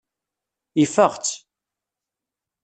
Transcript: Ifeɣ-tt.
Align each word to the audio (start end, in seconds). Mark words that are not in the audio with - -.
Ifeɣ-tt. 0.83 1.35